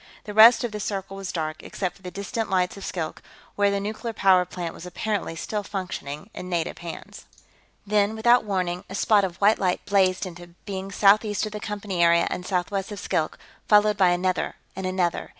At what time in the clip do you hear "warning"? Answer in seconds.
8.43-8.83